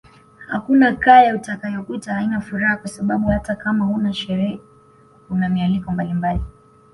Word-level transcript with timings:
Hakuna 0.47 0.93
kaya 0.95 1.35
utakayokuta 1.35 2.13
haina 2.13 2.41
furaha 2.41 2.77
kwa 2.77 2.87
sababu 2.87 3.27
hata 3.29 3.55
kama 3.55 3.85
huna 3.85 4.13
sherehe 4.13 4.59
kuna 5.27 5.49
mialiko 5.49 5.91
mbalimbali 5.91 6.41